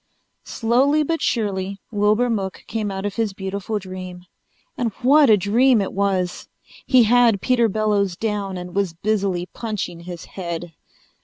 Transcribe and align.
Slowly 0.47 1.03
but 1.03 1.21
surely 1.21 1.79
Wilbur 1.91 2.27
Mook 2.27 2.63
came 2.65 2.89
out 2.89 3.05
of 3.05 3.17
his 3.17 3.33
beautiful 3.33 3.77
dream. 3.77 4.25
And 4.75 4.91
what 5.03 5.29
a 5.29 5.37
dream 5.37 5.79
it 5.79 5.93
was! 5.93 6.49
He 6.87 7.03
had 7.03 7.39
Peter 7.39 7.69
Bellows 7.69 8.15
down 8.17 8.57
and 8.57 8.73
was 8.73 8.93
busily 8.93 9.45
punching 9.53 9.99
his 9.99 10.25
head. 10.25 10.73